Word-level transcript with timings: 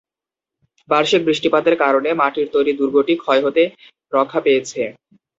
বার্ষিক 0.89 1.21
বৃষ্টিপাতের 1.27 1.75
কারণে 1.83 2.09
মাটির 2.21 2.47
তৈরী 2.53 2.71
দুর্গটি 2.79 3.13
ক্ষয় 3.23 3.41
হতে 3.45 3.63
রক্ষা 4.13 4.39
পেয়েছে। 4.45 4.81